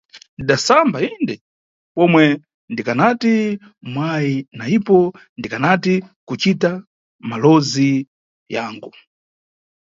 Ndidasamba, 0.37 0.97
inde, 1.13 1.35
pomwe 1.95 2.23
ndikanati 2.71 3.35
mwayi 3.91 4.35
na 4.57 4.65
ipo 4.77 4.97
ndikanati 5.39 5.95
kucita 6.27 6.71
malowozi 7.29 7.89
yangu. 8.55 8.91